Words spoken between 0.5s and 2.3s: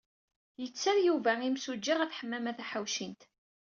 Yetter Yuba imsujji ɣef